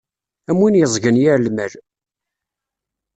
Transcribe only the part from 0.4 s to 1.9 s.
Am win yeẓgen yir lmal.